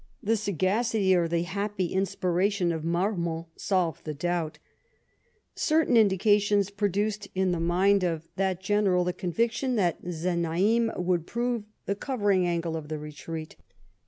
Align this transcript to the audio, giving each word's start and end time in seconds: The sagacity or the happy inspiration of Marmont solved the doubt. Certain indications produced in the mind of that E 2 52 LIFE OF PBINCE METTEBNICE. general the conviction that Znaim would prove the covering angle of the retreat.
The 0.23 0.35
sagacity 0.35 1.13
or 1.15 1.27
the 1.27 1.43
happy 1.43 1.93
inspiration 1.93 2.71
of 2.71 2.83
Marmont 2.83 3.49
solved 3.55 4.03
the 4.03 4.15
doubt. 4.15 4.57
Certain 5.53 5.95
indications 5.95 6.71
produced 6.71 7.27
in 7.35 7.51
the 7.51 7.59
mind 7.59 8.03
of 8.03 8.27
that 8.35 8.53
E 8.53 8.55
2 8.55 8.57
52 8.57 8.57
LIFE 8.57 8.57
OF 8.57 8.57
PBINCE 8.57 8.57
METTEBNICE. 8.57 8.65
general 8.81 9.03
the 9.03 9.13
conviction 9.13 9.75
that 9.75 10.03
Znaim 10.09 10.91
would 10.99 11.27
prove 11.27 11.65
the 11.85 11.93
covering 11.95 12.47
angle 12.47 12.75
of 12.75 12.87
the 12.87 12.97
retreat. 12.97 13.55